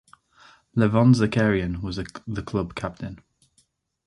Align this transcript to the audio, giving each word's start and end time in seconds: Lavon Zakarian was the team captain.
Lavon 0.75 1.13
Zakarian 1.13 1.83
was 1.83 1.97
the 1.97 2.03
team 2.05 2.71
captain. 2.71 3.19